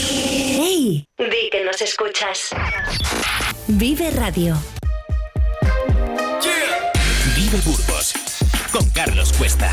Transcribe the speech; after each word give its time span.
¡Hey! 0.00 1.04
Di 1.18 1.50
que 1.50 1.64
nos 1.64 1.80
escuchas. 1.82 2.50
Vive 3.66 4.10
Radio. 4.10 4.56
Vive 7.34 7.58
Burgos 7.64 8.14
con 8.72 8.88
Carlos 8.90 9.32
Cuesta. 9.32 9.72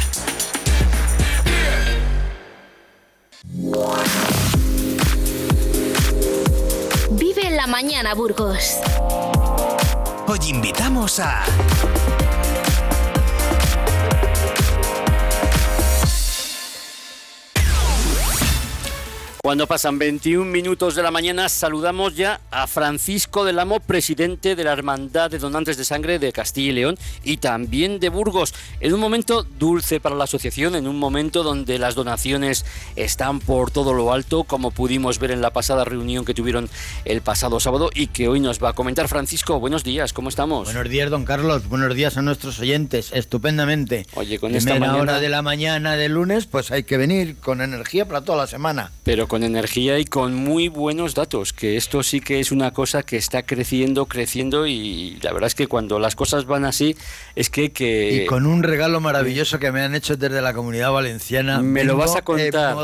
Vive 7.11 7.51
la 7.51 7.67
mañana, 7.67 8.13
Burgos. 8.15 8.79
Hoy 10.27 10.39
invitamos 10.49 11.19
a... 11.19 11.43
Cuando 19.45 19.67
pasan 19.67 19.99
21 19.99 20.43
minutos 20.43 20.95
de 20.95 21.03
la 21.03 21.11
mañana, 21.11 21.49
saludamos 21.49 22.15
ya 22.15 22.41
a 22.49 22.65
Francisco 22.65 23.45
del 23.45 23.59
Amo, 23.59 23.79
presidente 23.79 24.55
de 24.55 24.63
la 24.63 24.73
Hermandad 24.73 25.29
de 25.29 25.37
Donantes 25.37 25.77
de 25.77 25.85
Sangre 25.85 26.17
de 26.17 26.33
Castilla 26.33 26.71
y 26.71 26.73
León 26.73 26.97
y 27.23 27.37
también 27.37 27.99
de 27.99 28.09
Burgos. 28.09 28.55
En 28.79 28.91
un 28.95 28.99
momento 28.99 29.43
dulce 29.43 29.99
para 29.99 30.15
la 30.15 30.23
asociación, 30.23 30.73
en 30.73 30.87
un 30.87 30.97
momento 30.97 31.43
donde 31.43 31.77
las 31.77 31.93
donaciones 31.93 32.65
están 32.95 33.39
por 33.39 33.69
todo 33.69 33.93
lo 33.93 34.11
alto, 34.11 34.45
como 34.45 34.71
pudimos 34.71 35.19
ver 35.19 35.29
en 35.29 35.41
la 35.41 35.51
pasada 35.51 35.85
reunión 35.85 36.25
que 36.25 36.33
tuvieron 36.33 36.67
el 37.05 37.21
pasado 37.21 37.59
sábado 37.59 37.91
y 37.93 38.07
que 38.07 38.27
hoy 38.27 38.39
nos 38.39 38.57
va 38.63 38.69
a 38.69 38.73
comentar. 38.73 39.07
Francisco, 39.07 39.59
buenos 39.59 39.83
días, 39.83 40.11
¿cómo 40.11 40.29
estamos? 40.29 40.73
Buenos 40.73 40.89
días, 40.89 41.11
don 41.11 41.23
Carlos. 41.23 41.69
Buenos 41.69 41.93
días 41.93 42.17
a 42.17 42.23
nuestros 42.23 42.59
oyentes. 42.59 43.11
Estupendamente. 43.13 44.07
Oye, 44.15 44.39
con 44.39 44.53
Primera 44.53 44.73
esta 44.73 44.79
mañana... 44.79 45.03
hora 45.03 45.19
de 45.19 45.29
la 45.29 45.43
mañana 45.43 45.95
de 45.97 46.09
lunes, 46.09 46.47
pues 46.47 46.71
hay 46.71 46.81
que 46.81 46.97
venir 46.97 47.35
con 47.37 47.61
energía 47.61 48.07
para 48.07 48.21
toda 48.21 48.39
la 48.39 48.47
semana. 48.47 48.91
Pero 49.03 49.27
con 49.34 49.34
energía 49.43 49.99
y 49.99 50.05
con 50.05 50.33
muy 50.35 50.67
buenos 50.67 51.15
datos, 51.15 51.51
que 51.53 51.77
esto 51.77 52.03
sí 52.03 52.21
que 52.21 52.39
es 52.39 52.51
una 52.51 52.71
cosa 52.71 53.03
que 53.03 53.17
está 53.17 53.43
creciendo, 53.43 54.05
creciendo 54.05 54.67
y 54.67 55.17
la 55.21 55.33
verdad 55.33 55.47
es 55.47 55.55
que 55.55 55.67
cuando 55.67 55.99
las 55.99 56.15
cosas 56.15 56.45
van 56.45 56.65
así 56.65 56.95
es 57.35 57.49
que... 57.49 57.71
que 57.71 58.23
Y 58.23 58.25
con 58.27 58.45
un 58.45 58.63
regalo 58.63 58.99
maravilloso 59.01 59.59
que 59.59 59.71
me 59.71 59.81
han 59.81 59.95
hecho 59.95 60.15
desde 60.15 60.41
la 60.41 60.53
comunidad 60.53 60.91
valenciana. 60.91 61.61
me 61.61 61.83
lo 61.83 61.97
vas 61.97 62.15
a 62.15 62.21
contar. 62.21 62.75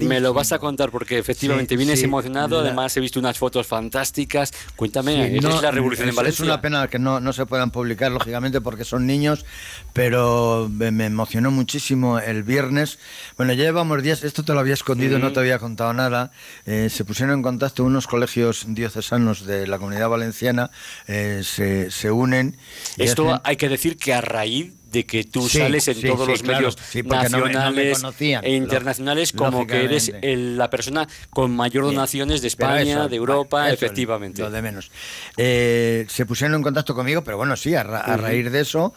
Me 0.00 0.20
lo 0.20 0.32
vas 0.32 0.52
a 0.52 0.58
contar 0.58 0.90
porque 0.90 1.18
efectivamente 1.18 1.74
Sí, 1.74 1.76
vienes 1.76 1.98
sí, 1.98 2.04
emocionado, 2.04 2.60
la- 2.60 2.68
además 2.68 2.96
he 2.96 3.00
visto 3.00 3.18
unas 3.18 3.38
fotos 3.38 3.66
fantásticas. 3.66 4.52
Cuéntame, 4.76 5.28
Sí, 5.30 5.36
¿es 5.38 5.42
no, 5.42 5.60
la 5.60 5.70
revolución 5.70 6.08
es, 6.08 6.12
en 6.12 6.16
Valencia? 6.16 6.42
Es 6.44 6.48
una 6.48 6.60
pena 6.60 6.88
que 6.88 6.98
no, 6.98 7.20
no 7.20 7.32
se 7.32 7.46
puedan 7.46 7.70
publicar, 7.70 8.12
lógicamente, 8.12 8.60
porque 8.60 8.84
son 8.84 9.06
niños, 9.06 9.44
pero 9.92 10.68
me, 10.70 10.90
me 10.90 11.06
emocionó 11.06 11.50
muchísimo 11.50 12.18
el 12.18 12.42
viernes. 12.42 12.98
Bueno, 13.36 13.52
ya 13.52 13.64
llevamos 13.64 14.02
días, 14.02 14.24
esto 14.24 14.42
te 14.44 14.52
lo 14.54 14.60
había 14.60 14.74
escondido, 14.74 15.18
no 15.18 15.32
te 15.32 15.40
había 15.40 15.58
contado 15.58 15.73
nada. 15.92 16.30
Eh, 16.66 16.88
se 16.90 17.04
pusieron 17.04 17.34
en 17.36 17.42
contacto 17.42 17.84
unos 17.84 18.06
colegios 18.06 18.64
diocesanos 18.68 19.44
de 19.46 19.66
la 19.66 19.78
comunidad 19.78 20.08
valenciana, 20.08 20.70
eh, 21.06 21.42
se, 21.44 21.90
se 21.90 22.10
unen. 22.10 22.56
Esto 22.96 23.24
hacen- 23.24 23.40
hay 23.44 23.56
que 23.56 23.68
decir 23.68 23.96
que 23.96 24.14
a 24.14 24.20
raíz 24.20 24.72
de 24.90 25.04
que 25.06 25.24
tú 25.24 25.48
Sí, 25.48 25.58
sales 25.58 25.88
en 25.88 25.96
sí, 25.96 26.06
todos 26.06 26.24
sí, 26.26 26.30
los 26.30 26.42
claro. 26.42 26.58
medios 26.58 26.78
Sí, 26.88 27.02
porque 27.02 27.28
no 27.28 27.38
me- 27.38 27.52
no 27.52 27.72
me 27.72 27.90
nacionales 27.90 28.40
e 28.44 28.52
internacionales 28.52 29.32
como 29.32 29.66
que 29.66 29.84
eres 29.84 30.12
el- 30.22 30.56
la 30.56 30.70
persona 30.70 31.08
con 31.30 31.50
mayor 31.56 31.84
donaciones 31.84 32.40
de 32.42 32.46
España, 32.46 33.00
eso, 33.00 33.08
de 33.08 33.16
Europa, 33.16 33.66
eso 33.66 33.74
efectivamente. 33.74 34.40
Lo 34.42 34.50
de 34.52 34.62
menos. 34.62 34.92
Eh, 35.36 36.06
se 36.08 36.24
pusieron 36.26 36.54
en 36.54 36.62
contacto 36.62 36.94
conmigo, 36.94 37.24
pero 37.24 37.36
bueno, 37.38 37.56
sí, 37.56 37.74
a, 37.74 37.82
ra- 37.82 38.02
a 38.02 38.16
raíz 38.16 38.52
de 38.52 38.60
eso, 38.60 38.94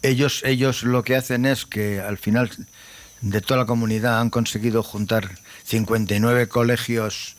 ellos, 0.00 0.42
ellos 0.44 0.82
lo 0.84 1.02
que 1.02 1.16
hacen 1.16 1.44
es 1.44 1.66
que 1.66 2.00
al 2.00 2.16
final 2.18 2.50
de 3.24 3.40
toda 3.40 3.60
la 3.60 3.66
comunidad 3.66 4.20
han 4.20 4.30
conseguido 4.30 4.82
juntar 4.82 5.30
59 5.64 6.46
colegios 6.48 7.36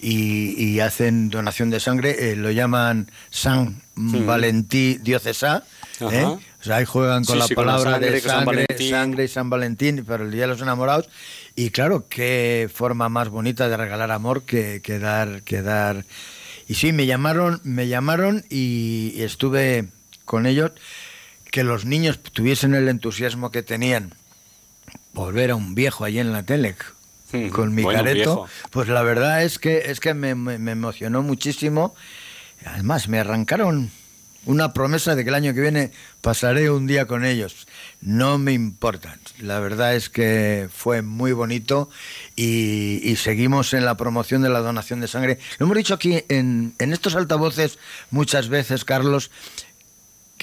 y, 0.00 0.54
y 0.62 0.80
hacen 0.80 1.28
donación 1.30 1.70
de 1.70 1.80
sangre, 1.80 2.30
eh, 2.32 2.36
lo 2.36 2.50
llaman 2.50 3.10
San 3.30 3.82
Valentí 3.94 4.98
Diocesá. 4.98 5.64
¿eh? 6.00 6.24
O 6.24 6.40
sea, 6.62 6.76
ahí 6.76 6.84
juegan 6.84 7.24
con 7.24 7.34
Sí, 7.34 7.38
la 7.40 7.46
sí, 7.46 7.54
con 7.54 7.66
la 7.66 7.72
palabra 7.72 7.92
sangre, 7.92 8.10
de 8.10 8.20
San 8.20 8.30
sangre, 8.30 8.46
Valentín. 8.66 8.90
sangre 8.90 9.24
y 9.24 9.28
San 9.28 9.50
Valentín 9.50 10.04
para 10.04 10.24
el 10.24 10.30
Día 10.30 10.42
de 10.42 10.48
los 10.48 10.60
Enamorados. 10.62 11.08
Y 11.54 11.70
claro, 11.70 12.06
qué 12.08 12.68
forma 12.72 13.08
más 13.08 13.28
bonita 13.28 13.68
de 13.68 13.76
regalar 13.76 14.10
amor 14.10 14.42
que, 14.42 14.80
que 14.82 14.98
dar, 14.98 15.42
que 15.42 15.62
dar. 15.62 16.04
Y 16.68 16.74
sí, 16.74 16.92
me 16.92 17.06
llamaron, 17.06 17.60
me 17.62 17.88
llamaron 17.88 18.44
y 18.50 19.14
estuve 19.22 19.86
con 20.24 20.46
ellos. 20.46 20.72
Que 21.50 21.62
los 21.64 21.84
niños 21.86 22.18
tuviesen 22.20 22.74
el 22.74 22.88
entusiasmo 22.88 23.50
que 23.50 23.62
tenían 23.62 24.12
por 25.16 25.32
ver 25.32 25.50
a 25.50 25.56
un 25.56 25.74
viejo 25.74 26.04
allí 26.04 26.18
en 26.18 26.30
la 26.32 26.42
tele 26.42 26.76
con 27.50 27.74
mi 27.74 27.82
bueno, 27.82 27.98
careto, 28.00 28.34
viejo. 28.44 28.48
pues 28.70 28.88
la 28.88 29.02
verdad 29.02 29.42
es 29.42 29.58
que 29.58 29.90
es 29.90 29.98
que 29.98 30.12
me, 30.14 30.34
me- 30.34 30.58
me 30.58 30.72
emocionó 30.72 31.22
muchísimo. 31.22 31.94
Además, 32.66 33.08
me 33.08 33.18
arrancaron 33.18 33.90
una 34.44 34.72
promesa 34.72 35.14
de 35.14 35.24
que 35.24 35.30
el 35.30 35.34
año 35.34 35.52
que 35.54 35.60
viene 35.60 35.90
pasaré 36.20 36.70
un 36.70 36.86
día 36.86 37.06
con 37.06 37.24
ellos. 37.24 37.66
No 38.00 38.38
me 38.38 38.52
importa. 38.52 39.18
La 39.40 39.58
verdad 39.58 39.94
es 39.96 40.08
que 40.10 40.68
fue 40.72 41.00
muy 41.02 41.32
bonito 41.32 41.88
y, 42.36 43.00
y 43.02 43.16
seguimos 43.16 43.72
en 43.74 43.84
la 43.84 43.96
promoción 43.96 44.42
de 44.42 44.48
la 44.50 44.60
donación 44.60 45.00
de 45.00 45.08
sangre. 45.08 45.38
Lo 45.58 45.64
hemos 45.66 45.76
dicho 45.78 45.94
aquí 45.94 46.24
en, 46.28 46.74
en 46.78 46.92
estos 46.92 47.16
altavoces 47.16 47.78
muchas 48.10 48.48
veces, 48.48 48.84
Carlos. 48.84 49.30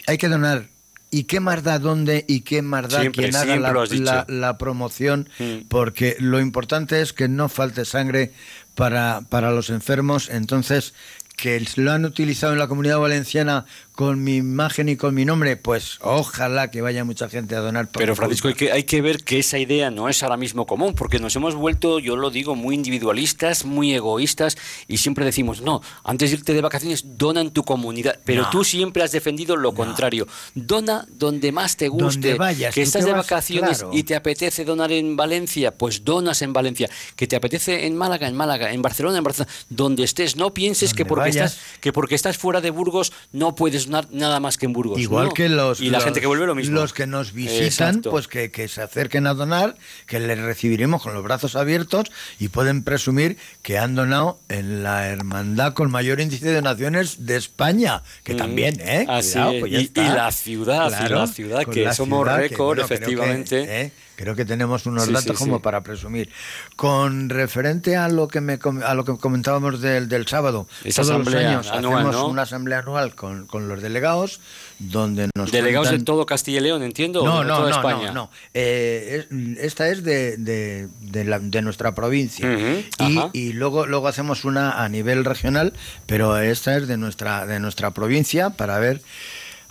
Hay 0.08 0.18
que 0.18 0.28
donar. 0.30 0.68
¿Y 1.14 1.26
qué 1.26 1.40
más 1.40 1.62
da 1.64 1.78
dónde 1.78 2.26
y 2.28 2.42
qué 2.42 2.62
más 2.64 2.90
da 2.90 3.02
Siempre, 3.02 3.30
quien 3.30 3.36
haga 3.36 3.56
la- 3.58 4.26
la 4.28 4.58
promoción? 4.58 5.30
Mm. 5.38 5.68
Porque 5.70 6.18
lo 6.20 6.40
importante 6.40 7.02
es 7.02 7.14
que 7.14 7.28
no 7.28 7.50
falte 7.50 7.86
sangre 7.86 8.34
para, 8.74 9.22
para 9.30 9.52
los 9.52 9.70
enfermos. 9.70 10.30
Entonces, 10.30 10.96
que 11.38 11.64
lo 11.76 11.92
han 11.92 12.06
utilizado 12.06 12.54
en 12.54 12.60
la 12.60 12.68
comunidad 12.68 13.00
valenciana 13.00 13.66
con 13.94 14.24
mi 14.24 14.38
imagen 14.38 14.90
y 14.90 14.96
con 14.98 15.14
mi 15.14 15.24
nombre, 15.24 15.56
pues 15.56 16.00
ojalá 16.02 16.72
que 16.72 16.82
vaya 16.82 17.04
mucha 17.04 17.30
gente 17.30 17.56
a 17.56 17.60
donar. 17.60 17.88
por 17.90 18.02
Pero 18.02 18.16
Francisco, 18.16 18.48
hay 18.48 18.54
que, 18.56 18.72
hay 18.72 18.84
que 18.84 19.02
ver 19.02 19.24
que 19.24 19.38
esa 19.40 19.60
idea 19.60 19.92
no 19.92 20.10
es 20.10 20.24
ahora 20.24 20.36
mismo 20.36 20.66
común, 20.66 20.96
porque 20.96 21.20
nos 21.20 21.36
hemos 21.36 21.54
vuelto, 21.54 22.00
yo 22.00 22.16
lo 22.16 22.32
digo, 22.32 22.56
muy 22.56 22.74
individualistas, 22.76 23.66
muy 23.66 23.94
egoístas, 23.94 24.58
y 24.88 24.98
siempre 24.98 25.26
decimos, 25.26 25.62
no, 25.62 25.82
antes 26.04 26.32
de 26.32 26.38
irte 26.38 26.54
de 26.54 26.62
vacaciones, 26.62 27.04
dona 27.18 27.42
en 27.42 27.52
tu 27.52 27.64
comunidad. 27.64 28.20
Pero 28.26 28.44
No. 28.44 28.50
tú 28.50 28.64
siempre 28.64 29.04
has 29.04 29.12
defendido 29.12 29.56
lo 29.56 29.74
contrario. 29.74 30.28
Dona 30.56 31.06
donde 31.12 31.52
más 31.52 31.78
te 31.78 31.88
guste. 31.88 32.04
Donde 32.06 32.34
vayas, 32.36 32.74
que 32.74 32.82
estás 32.82 33.06
de 33.06 33.12
vas, 33.12 33.22
vacaciones 33.30 33.80
claro. 33.80 33.92
y 33.96 34.04
te 34.04 34.16
apetece 34.16 34.66
donar 34.66 34.92
en 34.92 35.16
Valencia, 35.16 35.72
pues 35.72 36.04
donas 36.04 36.42
en 36.42 36.52
Valencia. 36.52 36.90
Que 37.16 37.28
te 37.28 37.36
apetece 37.36 37.86
en 37.86 37.96
Málaga, 37.96 38.28
en 38.28 38.36
Málaga, 38.36 38.72
en 38.72 38.82
Barcelona, 38.82 39.20
en 39.20 39.24
Barcelona, 39.24 39.52
donde 39.70 40.04
estés. 40.04 40.36
No 40.36 40.52
pienses 40.54 40.94
que 40.96 41.06
porque, 41.06 41.30
vayas. 41.30 41.54
estás, 41.54 41.80
que 41.80 41.94
porque 41.94 42.16
estás 42.16 42.38
fuera 42.38 42.60
de 42.60 42.72
Burgos 42.72 43.14
no 43.32 43.54
puedes 43.56 43.83
nada 43.88 44.40
más 44.40 44.58
que 44.58 44.66
en 44.66 44.74
Burgos. 44.74 45.00
Igual 45.00 45.28
No. 45.28 45.34
que 45.34 45.50
los, 45.50 45.80
Y 45.82 45.90
la 45.90 45.98
los- 45.98 46.06
gente 46.06 46.22
que 46.22 46.28
vuelve 46.28 46.46
lo 46.46 46.56
mismo. 46.56 46.76
Los 46.80 46.94
que 46.94 47.08
nos 47.08 47.34
visitan, 47.34 47.64
Exacto. 47.66 48.12
pues 48.12 48.28
que, 48.28 48.52
que 48.52 48.68
se 48.68 48.82
acerquen 48.82 49.28
a 49.28 49.34
donar, 49.34 49.76
que 50.08 50.20
les 50.20 50.40
recibiremos 50.40 51.02
con 51.02 51.14
los 51.14 51.24
brazos 51.24 51.56
abiertos 51.56 52.12
y 52.40 52.50
pueden 52.50 52.84
presumir 52.84 53.38
que 53.62 53.78
han 53.78 53.96
donado 53.96 54.40
en 54.50 54.84
la 54.84 55.08
hermandad 55.10 55.74
con 55.74 55.90
mayor 55.92 56.20
índice 56.20 56.46
de 56.48 56.56
donaciones 56.56 57.26
de 57.26 57.36
España, 57.38 58.04
que 58.24 58.34
Mm, 58.34 58.38
también, 58.38 58.80
¿eh? 58.80 59.06
así 59.10 59.32
Cuidado, 59.34 59.52
es. 59.54 59.60
pues 59.60 59.72
ya 59.72 59.80
Y- 59.80 59.84
está. 59.84 60.02
y 60.04 60.08
la 60.10 60.32
ciudad, 60.32 60.88
y 60.88 61.10
la 61.10 61.28
ciudad, 61.28 61.66
que 61.66 61.84
la 61.84 61.94
somos 61.94 62.28
récord, 62.28 62.78
que, 62.78 62.84
efectivamente. 62.84 63.82
¿eh? 63.82 63.92
Creo 64.16 64.36
que 64.36 64.46
tenemos 64.46 64.86
unos 64.86 65.06
Sí, 65.06 65.12
datos 65.14 65.38
sí, 65.38 65.44
como 65.44 65.58
sí. 65.58 65.64
para 65.64 65.82
presumir. 65.82 66.30
Con 66.76 67.30
referente 67.30 67.98
a 67.98 68.08
lo 68.10 68.28
que 68.28 68.42
me 68.42 68.60
a 68.86 68.94
lo 68.94 69.06
que 69.06 69.18
comentábamos 69.18 69.82
del, 69.82 70.08
del 70.08 70.28
sábado, 70.28 70.68
Esa 70.84 71.02
todos 71.02 71.12
asamblea 71.16 71.42
los 71.58 71.68
años 71.68 71.72
anual, 71.72 71.96
hacemos 72.06 72.16
¿no? 72.16 72.28
una 72.28 72.42
asamblea 72.44 72.80
anual 72.80 73.16
con, 73.16 73.48
con 73.48 73.68
los 73.68 73.82
delegados, 73.82 74.40
donde 74.80 75.30
nos 75.36 75.52
Delegados 75.52 75.88
de 75.90 75.96
cuentan- 75.98 76.06
todo 76.06 76.26
Castilla 76.26 76.60
y 76.60 76.62
León, 76.62 76.84
entiendo. 76.84 77.24
o 77.24 77.26
no, 77.26 77.40
de 77.40 77.46
no, 77.46 77.58
toda 77.58 77.70
no, 77.70 77.76
España. 77.76 78.08
no, 78.08 78.14
no. 78.14 78.30
Eh, 78.54 79.26
es- 79.30 79.58
esta 79.58 79.90
es 79.90 80.04
de, 80.04 80.38
de, 80.38 80.88
de 81.02 81.24
la- 81.26 81.40
de 81.40 81.62
nuestra 81.64 81.96
provincia. 81.96 82.48
Y, 83.00 83.20
y 83.34 83.54
luego, 83.54 83.86
luego 83.88 84.08
hacemos 84.08 84.46
una 84.46 84.84
a 84.84 84.90
nivel 84.90 85.26
regional, 85.26 85.74
pero 86.06 86.38
esta 86.38 86.78
es 86.78 86.88
de 86.88 86.98
nuestra, 86.98 87.46
de 87.46 87.60
nuestra 87.60 87.92
provincia 87.92 88.52
para 88.52 88.78
ver. 88.80 89.02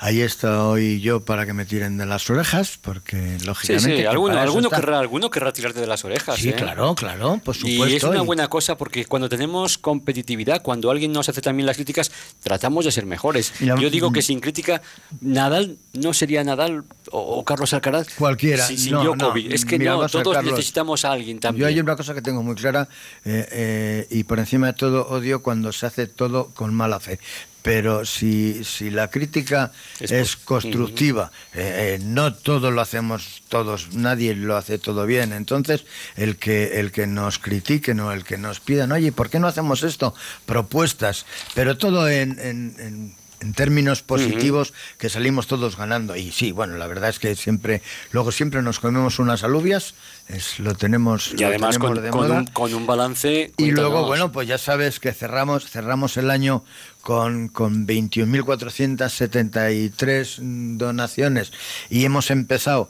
Ahí 0.04 0.20
estoy 0.20 1.00
yo 1.00 1.24
para 1.24 1.46
que 1.46 1.52
me 1.52 1.64
tiren 1.64 1.96
de 1.96 2.06
las 2.06 2.28
orejas, 2.28 2.76
porque 2.82 3.38
Sí, 3.38 3.46
lógicamente. 3.46 3.88
sí, 3.88 4.02
que 4.02 4.08
alguno, 4.08 4.68
querrá, 4.68 4.98
alguno 4.98 5.30
querrá 5.30 5.52
tirarte 5.52 5.78
de 5.80 5.86
las 5.86 6.04
orejas. 6.04 6.40
Sí, 6.40 6.48
¿eh? 6.48 6.54
claro, 6.54 6.96
claro, 6.96 7.40
por 7.44 7.54
Y 7.54 7.58
supuesto. 7.60 7.96
es 7.98 8.02
una 8.02 8.22
y- 8.24 8.26
buena 8.26 8.48
cosa 8.48 8.76
porque 8.76 9.04
cuando 9.04 9.28
tenemos 9.28 9.78
competitividad, 9.78 10.60
cuando 10.60 10.90
alguien 10.90 11.12
nos 11.12 11.28
hace 11.28 11.40
también 11.40 11.66
las 11.66 11.76
críticas, 11.76 12.10
tratamos 12.42 12.84
de 12.84 12.90
ser 12.90 13.06
mejores. 13.06 13.52
Y 13.60 13.66
la- 13.66 13.76
Yo 13.80 13.90
digo 13.90 14.10
que 14.12 14.22
sin 14.22 14.40
crítica, 14.40 14.82
Nadal 15.20 15.76
no 15.92 16.12
sería 16.12 16.42
Nadal 16.42 16.82
o, 17.12 17.44
Carlos 17.44 17.72
Alcaraz. 17.72 18.08
Cualquiera. 18.18 18.66
si- 18.66 18.78
sin 18.78 18.94
No, 18.94 19.04
Djokovic. 19.04 19.48
no, 19.50 19.54
es 19.54 19.64
que 19.64 19.78
no, 19.78 20.02
a 20.02 20.08
todos 20.08 20.42
necesitamos 20.42 21.04
a 21.04 21.12
alguien 21.12 21.36
Yo 21.36 21.42
también. 21.42 21.68
hay 21.68 21.78
una 21.78 21.94
cosa 21.94 22.12
que 22.12 22.22
tengo 22.22 22.42
muy 22.42 22.56
clara 22.56 22.88
eh, 23.24 23.46
eh, 23.52 24.06
y 24.10 24.24
por 24.24 24.40
encima 24.40 24.66
de 24.66 24.72
todo 24.72 25.06
odio 25.10 25.42
cuando 25.42 25.70
se 25.70 25.86
hace 25.86 26.08
todo 26.08 26.48
con 26.54 26.74
mala 26.74 26.98
fe. 26.98 27.20
Pero 27.62 28.04
si, 28.04 28.64
si 28.64 28.90
la 28.90 29.08
crítica 29.08 29.70
Es 30.00 30.36
constructiva, 30.36 31.30
eh, 31.54 31.98
eh, 32.00 32.04
no 32.04 32.34
todo 32.34 32.70
lo 32.70 32.80
hacemos 32.80 33.42
todos, 33.48 33.94
nadie 33.94 34.34
lo 34.34 34.56
hace 34.56 34.78
todo 34.78 35.06
bien. 35.06 35.32
Entonces, 35.32 35.84
el 36.16 36.36
que, 36.36 36.80
el 36.80 36.90
que 36.90 37.06
nos 37.06 37.38
critiquen 37.38 38.00
o 38.00 38.12
el 38.12 38.24
que 38.24 38.36
nos 38.36 38.60
pidan, 38.60 38.90
oye, 38.92 39.12
¿por 39.12 39.30
qué 39.30 39.38
no 39.38 39.46
hacemos 39.46 39.82
esto? 39.84 40.14
Propuestas, 40.46 41.24
pero 41.54 41.76
todo 41.78 42.08
en, 42.08 42.38
en- 42.40 42.76
en- 42.78 43.21
en 43.42 43.52
términos 43.52 44.00
positivos 44.02 44.72
que 44.98 45.08
salimos 45.10 45.46
todos 45.48 45.76
ganando. 45.76 46.16
Y 46.16 46.32
sí, 46.32 46.52
bueno, 46.52 46.76
la 46.76 46.86
verdad 46.86 47.10
es 47.10 47.18
que 47.18 47.36
siempre, 47.36 47.82
luego 48.12 48.32
siempre 48.32 48.62
nos 48.62 48.78
comemos 48.78 49.18
unas 49.18 49.44
alubias, 49.44 49.94
es, 50.28 50.58
lo 50.60 50.74
tenemos, 50.74 51.34
Y 51.36 51.44
además 51.44 51.76
tenemos 51.76 51.94
con, 51.94 52.02
de 52.04 52.10
con 52.10 52.28
moda. 52.28 52.38
un, 52.38 52.46
con 52.46 52.72
un 52.72 52.86
balance. 52.86 53.52
Y 53.56 53.72
luego, 53.72 54.06
bueno, 54.06 54.32
pues 54.32 54.48
ya 54.48 54.56
sabes 54.58 55.00
que 55.00 55.12
cerramos, 55.12 55.68
cerramos 55.68 56.16
el 56.16 56.30
año 56.30 56.64
con, 57.02 57.48
con 57.48 57.86
21.473 57.86 60.38
donaciones 60.78 61.52
y 61.90 62.04
hemos 62.04 62.30
empezado 62.30 62.88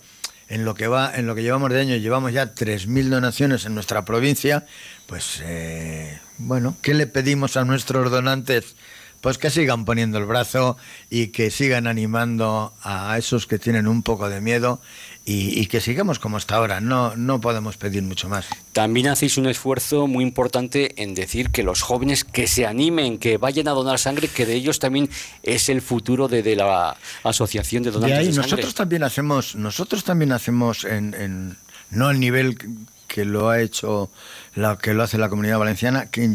en 0.48 0.64
lo 0.66 0.74
que 0.74 0.86
va, 0.86 1.10
en 1.16 1.26
lo 1.26 1.34
que 1.34 1.42
llevamos 1.42 1.70
de 1.70 1.80
año, 1.80 1.96
llevamos 1.96 2.34
ya 2.34 2.54
3.000 2.54 3.08
donaciones 3.08 3.64
en 3.64 3.74
nuestra 3.74 4.04
provincia. 4.04 4.66
Pues 5.06 5.40
eh, 5.42 6.20
bueno, 6.36 6.76
¿qué 6.82 6.92
le 6.92 7.06
pedimos 7.06 7.56
a 7.56 7.64
nuestros 7.64 8.10
donantes? 8.10 8.76
Pues 9.22 9.38
que 9.38 9.48
sigan 9.50 9.84
poniendo 9.86 10.18
el 10.18 10.26
brazo 10.26 10.76
y 11.08 11.28
que 11.28 11.50
sigan 11.50 11.86
animando 11.86 12.74
a 12.82 13.16
esos 13.16 13.46
que 13.46 13.58
tienen 13.58 13.86
un 13.86 14.02
poco 14.02 14.28
de 14.28 14.40
miedo 14.40 14.80
y, 15.24 15.58
y 15.60 15.66
que 15.66 15.80
sigamos 15.80 16.18
como 16.18 16.36
hasta 16.36 16.56
ahora. 16.56 16.80
No, 16.80 17.14
no 17.16 17.40
podemos 17.40 17.76
pedir 17.76 18.02
mucho 18.02 18.28
más. 18.28 18.46
También 18.72 19.06
hacéis 19.06 19.38
un 19.38 19.46
esfuerzo 19.46 20.08
muy 20.08 20.24
importante 20.24 21.00
en 21.00 21.14
decir 21.14 21.50
que 21.50 21.62
los 21.62 21.82
jóvenes 21.82 22.24
que 22.24 22.48
se 22.48 22.66
animen, 22.66 23.16
que 23.18 23.36
vayan 23.38 23.68
a 23.68 23.70
donar 23.70 24.00
sangre, 24.00 24.26
que 24.26 24.44
de 24.44 24.54
ellos 24.54 24.80
también 24.80 25.08
es 25.44 25.68
el 25.68 25.80
futuro 25.82 26.26
de, 26.26 26.42
de 26.42 26.56
la 26.56 26.96
Asociación 27.22 27.84
de 27.84 27.90
De 27.90 27.94
Donantes 27.94 28.18
de, 28.18 28.20
ahí 28.24 28.32
Sangre. 28.32 28.42
nosotros 28.50 28.74
también 28.74 29.04
hacemos, 29.04 29.54
nosotros 29.54 30.02
también 30.02 30.32
hacemos 30.32 30.84
en, 30.84 31.14
en- 31.14 31.56
no 31.90 32.08
al 32.08 32.18
nivel 32.18 32.58
que- 33.06 33.24
lo 33.24 33.50
ha 33.50 33.60
hecho 33.60 34.10
la 34.56 34.78
que 34.78 34.94
lo 34.94 35.02
hace 35.04 35.16
la 35.18 35.28
comunidad 35.28 35.58
valenciana, 35.58 36.06
que 36.10 36.28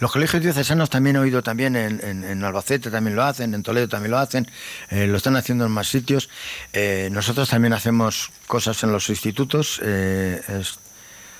los 0.00 0.12
colegios 0.12 0.42
diocesanos 0.42 0.90
también 0.90 1.16
he 1.16 1.18
oído 1.18 1.42
también 1.42 1.74
en, 1.76 2.00
en- 2.04 2.24
en 2.24 2.44
Albacete 2.44 2.90
también 2.90 3.16
lo 3.16 3.24
hacen, 3.24 3.54
en 3.54 3.62
Toledo 3.62 3.88
también 3.88 4.10
lo 4.12 4.18
hacen, 4.18 4.48
eh, 4.90 5.06
lo 5.06 5.16
están 5.16 5.36
haciendo 5.36 5.66
en 5.66 5.72
más 5.72 5.88
sitios. 5.88 6.28
Eh, 6.72 7.08
nosotros 7.12 7.48
también 7.48 7.72
hacemos 7.72 8.30
cosas 8.46 8.82
en 8.84 8.92
los 8.92 9.08
institutos. 9.08 9.80
eh, 9.82 10.40
es- 10.48 10.78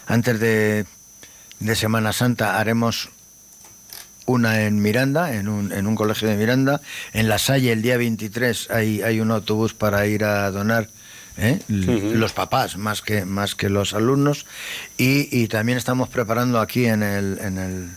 antes 0.06 0.40
de, 0.40 0.86
de 1.60 1.74
Semana 1.76 2.12
Santa 2.12 2.58
haremos 2.58 3.10
una 4.26 4.62
en 4.62 4.82
Miranda, 4.82 5.32
en 5.34 5.48
un, 5.48 5.72
en 5.72 5.86
un 5.86 5.94
colegio 5.94 6.28
de 6.28 6.36
Miranda. 6.36 6.80
En 7.12 7.28
La 7.28 7.38
Salle, 7.38 7.72
el 7.72 7.80
día 7.82 7.96
23, 7.96 8.70
hay, 8.70 9.00
hay 9.02 9.20
un 9.20 9.30
autobús 9.30 9.72
para 9.74 10.06
ir 10.06 10.24
a 10.24 10.50
donar. 10.50 10.88
¿eh? 11.38 11.60
Los 12.18 12.32
papás, 12.32 12.76
más 12.76 13.00
que, 13.00 13.24
más 13.24 13.54
que 13.54 13.68
los 13.70 13.94
alumnos. 13.94 14.44
Y, 14.98 15.28
y 15.34 15.48
también 15.48 15.78
estamos 15.78 16.08
preparando 16.10 16.60
aquí 16.60 16.84
en 16.86 17.02
el, 17.02 17.38
en 17.40 17.56
el, 17.58 17.90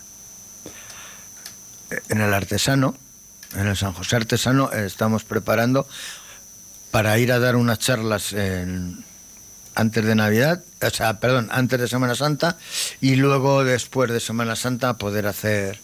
en 2.10 2.22
el 2.22 2.34
artesano, 2.34 2.96
en 3.56 3.68
el 3.68 3.76
San 3.78 3.94
José 3.94 4.16
Artesano, 4.18 4.72
eh, 4.72 4.86
estamos 4.86 5.24
preparando 5.24 5.88
para 6.92 7.18
ir 7.20 7.32
a 7.32 7.40
dar 7.40 7.56
unas 7.56 7.80
charlas 7.80 8.34
en- 8.34 9.04
antes 9.76 10.04
de 10.06 10.16
Navidad, 10.16 10.64
o 10.82 10.90
sea, 10.90 11.20
perdón, 11.20 11.48
antes 11.52 11.80
de 11.80 11.88
Semana 11.88 12.16
Santa 12.16 12.58
y 13.00 13.16
luego 13.16 13.64
después 13.64 14.12
de 14.12 14.20
Semana 14.20 14.56
Santa 14.56 14.98
poder 14.98 15.28
hacer 15.28 15.80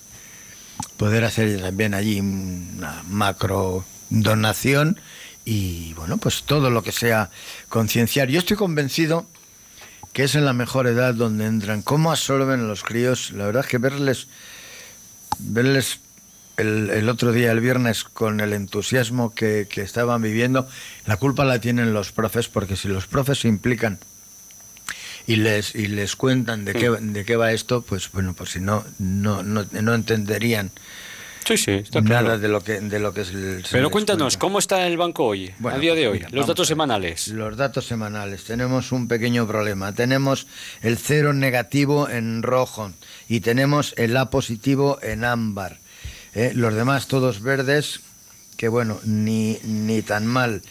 poder 0.97 1.23
hacer 1.23 1.59
también 1.61 1.93
allí 1.93 2.19
una 2.19 3.01
macro 3.07 3.83
donación 4.09 4.99
y 5.45 5.93
bueno, 5.93 6.17
pues 6.17 6.43
todo 6.43 6.69
lo 6.69 6.83
que 6.83 6.91
sea 6.91 7.31
concienciar. 7.69 8.27
Yo 8.27 8.39
estoy 8.39 8.57
convencido 8.57 9.25
que 10.13 10.23
es 10.25 10.35
en 10.35 10.45
la 10.45 10.53
mejor 10.53 10.85
edad 10.87 11.13
donde 11.15 11.45
entran. 11.45 11.81
¿Cómo 11.81 12.11
absorben 12.11 12.67
los 12.67 12.83
críos? 12.83 13.31
La 13.31 13.45
verdad 13.45 13.63
es 13.63 13.69
que 13.69 13.77
verles 13.77 14.27
verles 15.39 15.99
el, 16.57 16.89
el 16.89 17.09
otro 17.09 17.31
día, 17.31 17.51
el 17.51 17.59
viernes, 17.59 18.03
con 18.03 18.39
el 18.39 18.53
entusiasmo 18.53 19.33
que, 19.33 19.67
que 19.69 19.81
estaban 19.81 20.21
viviendo, 20.21 20.67
la 21.05 21.17
culpa 21.17 21.45
la 21.45 21.61
tienen 21.61 21.93
los 21.93 22.11
profes, 22.11 22.47
porque 22.47 22.75
si 22.75 22.87
los 22.87 23.07
profes 23.07 23.41
se 23.41 23.47
implican 23.47 23.99
y 25.27 25.35
les, 25.35 25.75
y 25.75 25.87
les 25.87 26.15
cuentan 26.15 26.65
de 26.65 26.73
qué, 26.73 26.89
de 26.89 27.25
qué 27.25 27.35
va 27.35 27.51
esto, 27.51 27.81
pues 27.81 28.11
bueno, 28.11 28.33
pues 28.33 28.51
si 28.51 28.59
no, 28.59 28.83
no, 28.97 29.43
no, 29.43 29.65
no 29.71 29.93
entenderían 29.93 30.71
Sí, 31.47 31.55
sí, 31.57 31.71
está 31.71 32.01
nada 32.01 32.21
claro. 32.21 32.39
de 32.39 32.47
lo 32.49 32.61
que, 32.61 32.81
de 32.81 32.99
lo 32.99 33.13
que 33.13 33.21
les- 33.21 33.67
se 33.67 33.71
Pero 33.71 33.89
cuéntanos, 33.89 34.33
cuenta. 34.33 34.39
¿cómo 34.39 34.59
está 34.59 34.85
el 34.85 34.97
banco 34.97 35.23
hoy, 35.25 35.53
Bueno, 35.59 35.77
a 35.77 35.79
día 35.79 35.95
de 35.95 36.07
hoy? 36.09 36.17
mira, 36.17 36.29
Los 36.31 36.45
datos 36.47 36.67
semanales. 36.67 37.29
Los 37.29 37.55
datos 37.55 37.85
semanales. 37.85 38.43
Tenemos 38.43 38.91
un 38.91 39.07
pequeño 39.07 39.47
problema. 39.47 39.93
Tenemos 39.93 40.47
el 40.81 40.97
cero 40.97 41.31
negativo 41.33 42.09
en 42.09 42.43
rojo 42.43 42.91
y 43.29 43.39
tenemos 43.39 43.93
el 43.97 44.17
A 44.17 44.29
positivo 44.29 44.99
en 45.01 45.23
ámbar. 45.23 45.79
¿eh? 46.35 46.51
Los 46.53 46.73
demás 46.73 47.07
todos 47.07 47.41
verdes, 47.41 48.01
que 48.57 48.67
bueno, 48.67 48.99
ni, 49.05 49.57
ni 49.63 50.01
tan 50.01 50.25
mal. 50.27 50.61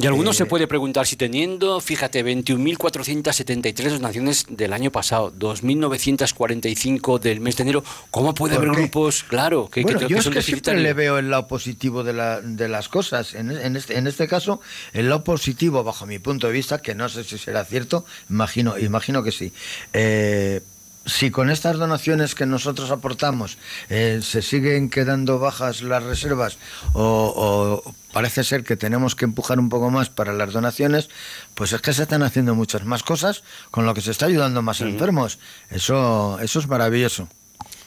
Y 0.00 0.06
alguno 0.06 0.30
Eh, 0.30 0.34
se 0.34 0.46
puede 0.46 0.66
preguntar 0.66 1.06
si 1.06 1.16
teniendo, 1.16 1.78
fíjate, 1.80 2.24
21.473 2.24 3.90
donaciones 3.90 4.46
del 4.48 4.72
año 4.72 4.90
pasado, 4.90 5.30
2.945 5.32 7.18
del 7.20 7.40
mes 7.40 7.56
de 7.56 7.62
enero, 7.64 7.84
¿cómo 8.10 8.32
puede 8.34 8.54
¿Por 8.56 8.64
haber 8.64 8.74
qué? 8.76 8.80
grupos, 8.82 9.24
claro, 9.24 9.68
que, 9.68 9.82
bueno, 9.82 9.98
que- 9.98 10.04
yo 10.04 10.08
que 10.08 10.14
es 10.18 10.24
son 10.24 10.32
que 10.32 10.42
siempre 10.42 10.80
le 10.80 10.94
veo 10.94 11.18
el 11.18 11.30
lado 11.30 11.46
positivo 11.46 12.02
de, 12.02 12.12
la- 12.14 12.40
de 12.40 12.68
las 12.68 12.88
cosas. 12.88 13.34
En, 13.34 13.50
en 13.50 13.76
este, 13.76 13.98
en 13.98 14.06
este 14.06 14.26
caso, 14.26 14.60
el 14.92 15.08
lado 15.08 15.22
positivo, 15.24 15.84
bajo 15.84 16.06
mi 16.06 16.18
punto 16.18 16.46
de 16.46 16.52
vista, 16.54 16.80
que 16.80 16.94
no 16.94 17.08
sé 17.08 17.22
si 17.24 17.36
será 17.38 17.64
cierto, 17.64 18.04
imagino, 18.30 18.78
imagino 18.78 19.22
que 19.22 19.32
sí. 19.32 19.52
Eh, 19.92 20.60
si 21.06 21.30
con 21.30 21.50
estas 21.50 21.78
donaciones 21.78 22.34
que 22.34 22.44
nosotros 22.44 22.90
aportamos 22.90 23.56
eh, 23.88 24.20
se 24.22 24.42
siguen 24.42 24.90
quedando 24.90 25.38
bajas 25.38 25.80
las 25.80 26.02
reservas 26.02 26.58
o, 26.92 27.82
o 27.84 27.94
parece 28.12 28.44
ser 28.44 28.64
que 28.64 28.76
tenemos 28.76 29.14
que 29.14 29.24
empujar 29.24 29.58
un 29.58 29.68
poco 29.68 29.90
más 29.90 30.10
para 30.10 30.32
las 30.32 30.52
donaciones, 30.52 31.08
pues 31.54 31.72
es 31.72 31.80
que 31.80 31.92
se 31.92 32.02
están 32.02 32.22
haciendo 32.22 32.54
muchas 32.54 32.84
más 32.84 33.02
cosas 33.02 33.42
con 33.70 33.86
lo 33.86 33.94
que 33.94 34.00
se 34.00 34.10
está 34.10 34.26
ayudando 34.26 34.62
más 34.62 34.80
enfermos. 34.80 35.38
Eso, 35.70 36.38
eso 36.40 36.58
es 36.58 36.66
maravilloso. 36.66 37.28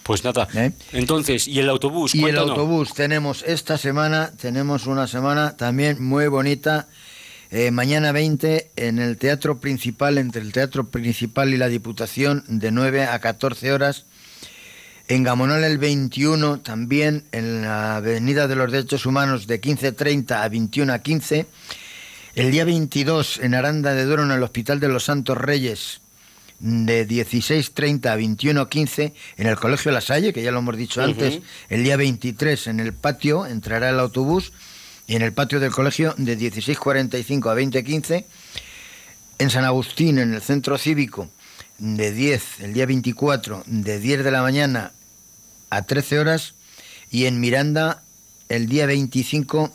Pues 0.04 0.24
nada. 0.24 0.48
¿Eh? 0.54 0.72
Entonces, 0.92 1.48
¿y 1.48 1.60
el 1.60 1.70
autobús? 1.70 2.14
Y 2.14 2.26
el 2.26 2.38
autobús 2.38 2.94
tenemos 2.94 3.44
esta 3.44 3.78
semana, 3.78 4.32
tenemos 4.38 4.86
una 4.86 5.08
semana 5.08 5.56
también 5.56 6.04
muy 6.04 6.28
bonita. 6.28 6.88
eh, 7.52 7.70
mañana 7.72 8.12
20 8.12 8.72
en 8.76 9.00
el 9.00 9.18
teatro 9.18 9.60
principal, 9.60 10.18
entre 10.18 10.42
el 10.42 10.52
teatro 10.52 10.90
principal 10.90 11.54
y 11.54 11.58
la 11.58 11.68
Diputación, 11.68 12.44
de 12.48 12.72
9 12.72 13.06
a 13.06 13.20
14 13.20 13.72
horas. 13.72 14.06
En 15.10 15.24
Gamonal 15.24 15.66
el 15.66 15.78
21 15.78 16.62
también, 16.62 17.26
en 17.34 17.64
la 17.64 17.98
Avenida 17.98 18.48
de 18.48 18.56
los 18.56 18.72
Derechos 18.72 19.06
Humanos 19.06 19.48
de 19.48 19.60
15.30 19.60 20.42
a 20.42 20.48
21 20.48 20.94
a 20.94 21.00
15. 21.00 21.46
El 22.36 22.52
día 22.52 22.64
22 22.64 23.40
en 23.44 23.54
Aranda 23.54 23.94
de 23.94 24.06
Duero, 24.06 24.24
en 24.24 24.32
el 24.32 24.42
Hospital 24.42 24.80
de 24.80 24.88
los 24.88 25.04
Santos 25.04 25.38
Reyes, 25.38 26.00
de 26.60 27.06
16.30 27.06 28.06
a 28.08 28.18
21.15 28.18 29.14
en 29.36 29.48
el 29.48 29.58
Colegio 29.58 29.92
La 29.92 30.00
Salle, 30.00 30.32
que 30.32 30.42
ya 30.42 30.52
lo 30.52 30.60
hemos 30.60 30.78
dicho 30.78 31.04
antes. 31.04 31.42
El 31.68 31.84
día 31.84 31.98
23 31.98 32.68
en 32.68 32.80
el 32.80 32.94
patio 32.94 33.46
entrará 33.46 33.90
el 33.90 34.00
autobús 34.00 34.54
y 35.06 35.16
en 35.16 35.22
el 35.22 35.34
patio 35.34 35.60
del 35.60 35.72
colegio 35.72 36.16
de 36.18 36.38
16.45 36.38 37.52
a 37.52 37.56
20.15. 37.56 38.26
En 39.40 39.50
San 39.50 39.66
Agustín, 39.66 40.18
en 40.20 40.34
el 40.34 40.42
centro 40.42 40.78
cívico, 40.78 41.30
de 41.84 42.14
10, 42.14 42.62
el 42.62 42.74
día 42.74 42.86
24, 42.86 43.64
de 43.66 44.00
10 44.00 44.24
de 44.24 44.32
la 44.32 44.42
mañana 44.42 44.94
a 45.70 45.82
13 45.82 46.18
horas. 46.18 46.54
Y 47.12 47.26
en 47.26 47.42
Miranda, 47.42 48.04
el 48.48 48.68
día 48.68 48.86
25, 48.86 49.70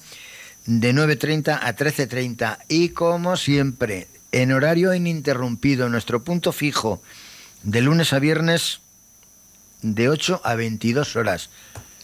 de 0.65 0.95
9.30 0.95 1.59
a 1.61 1.77
13.30. 1.77 2.61
Y 2.67 2.88
como 2.91 3.37
siempre, 3.37 4.09
en 4.33 4.53
horario 4.53 4.95
ininterrumpido, 4.95 5.91
nuestro 5.91 6.25
punto 6.25 6.53
fijo, 6.53 7.03
de 7.62 7.83
lunes 7.83 8.15
a 8.15 8.19
viernes, 8.21 8.81
de 9.83 10.09
8 10.09 10.41
a 10.45 10.55
22 10.55 11.15
horas. 11.15 11.50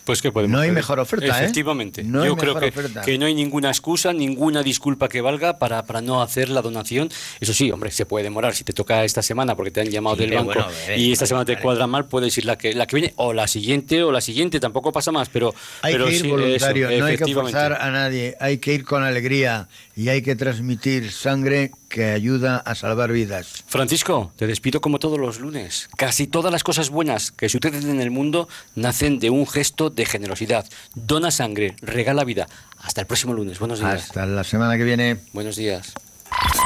Pues 0.05 0.21
que 0.21 0.31
podemos 0.31 0.55
No 0.55 0.61
hay 0.61 0.71
mejor 0.71 1.01
oferta, 1.01 1.27
¿eh? 1.27 1.45
Efectivamente. 1.45 2.03
No 2.05 2.23
hay 2.23 2.29
Yo 2.29 2.37
creo 2.37 2.59
que, 2.59 2.73
que 3.05 3.19
no 3.19 3.27
hay 3.27 3.35
ninguna 3.35 3.69
excusa, 3.69 4.13
ninguna 4.13 4.63
disculpa 4.63 5.09
que 5.09 5.21
valga 5.21 5.59
para, 5.59 5.85
para 5.85 6.01
no 6.03 6.23
hacer 6.23 6.51
la 6.51 6.61
donación. 6.63 7.11
Eso 7.41 7.55
sí, 7.55 7.71
hombre, 7.71 7.91
se 7.91 8.05
puede 8.07 8.25
demorar. 8.25 8.55
Si 8.55 8.65
te 8.65 8.73
toca 8.73 9.05
esta 9.05 9.23
semana 9.23 9.57
porque 9.57 9.71
te 9.71 9.81
han 9.81 9.89
llamado 9.89 10.17
Sí, 10.17 10.23
del 10.23 10.35
banco 10.35 10.53
bueno, 10.53 10.67
eh, 10.89 10.99
y 10.99 11.13
esta 11.13 11.27
semana 11.27 11.45
te 11.45 11.59
cuadra 11.59 11.87
mal, 11.87 12.05
puedes 12.07 12.37
ir 12.37 12.45
la 12.45 12.59
que, 12.59 12.75
la 12.75 12.87
que 12.87 12.97
viene 12.97 13.15
o 13.17 13.33
la 13.33 13.49
siguiente 13.49 14.03
o 14.03 14.13
la 14.13 14.21
siguiente. 14.21 14.61
Tampoco 14.61 14.93
pasa 14.93 15.11
más, 15.11 15.29
pero, 15.29 15.55
Hay 15.83 15.93
pero 15.93 16.07
que 16.07 16.13
ir 16.15 16.21
sí, 16.21 16.29
voluntario, 16.29 16.89
eso, 16.89 17.01
no 17.01 17.07
hay 17.07 17.19
que 17.19 17.35
forzar 17.35 17.73
a 17.81 17.91
nadie, 17.91 18.37
hay 18.41 18.59
que 18.59 18.75
ir 18.75 18.85
con 18.85 19.03
alegría 19.03 19.69
y 19.97 20.09
hay 20.09 20.23
que 20.23 20.37
transmitir 20.37 21.13
sangre 21.13 21.71
que 21.89 22.07
ayuda 22.07 22.57
a 22.59 22.75
salvar 22.75 23.13
vidas. 23.13 23.65
Francisco, 23.67 24.33
te 24.37 24.47
despido 24.47 24.81
como 24.81 24.99
todos 24.99 25.19
los 25.19 25.39
lunes. 25.41 25.89
Casi 25.97 26.27
todas 26.27 26.53
las 26.53 26.65
cosas 26.65 26.91
buenas 26.91 27.31
que 27.31 27.49
suceden 27.49 27.89
en 27.89 28.01
el 28.01 28.11
mundo 28.11 28.49
nacen 28.75 29.19
de 29.19 29.31
un 29.31 29.47
gesto 29.47 29.91
de 29.91 30.07
generosidad. 30.07 30.67
Dona 30.95 31.31
sangre, 31.31 31.77
regala 31.81 32.25
vida. 32.25 32.47
Hasta 32.79 33.03
el 33.03 33.07
próximo 33.07 33.33
lunes. 33.33 33.59
Buenos 33.59 33.81
días. 33.81 34.05
Hasta 34.05 34.27
la 34.27 34.45
semana 34.45 34.77
que 34.77 34.85
viene. 34.85 35.17
Buenos 35.33 35.57
días. 35.57 35.95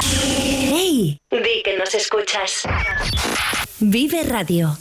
¡Hey! 0.03 1.21
Di 1.31 1.63
que 1.63 1.77
nos 1.77 1.95
escuchas. 1.95 2.63
Vive 3.81 4.23
Radio. 4.25 4.79